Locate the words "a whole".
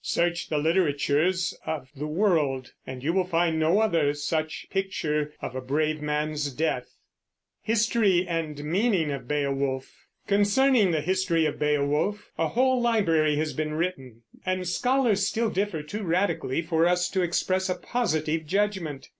12.35-12.81